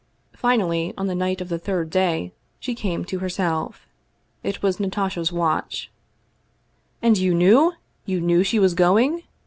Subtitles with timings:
[0.33, 3.87] Finally, on the night of the third day she came to herself.
[4.41, 5.91] It was Natasha's watch.
[7.03, 7.73] "And you knew?
[8.07, 9.21] You knew she was going?"